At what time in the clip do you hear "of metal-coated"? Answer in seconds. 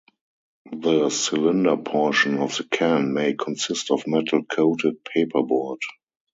3.91-5.05